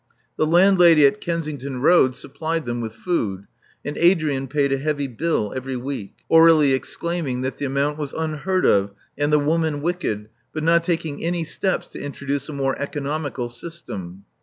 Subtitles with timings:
[0.35, 3.45] The landlady at Kensington Road supplied them with food;
[3.85, 8.65] and Adrian paid a heavy bill every week, Aur^lie exclaiming that the amount was unheard
[8.65, 13.47] of, and the woman wicked, but not taking any steps to introduce a more economical
[13.47, 14.25] system.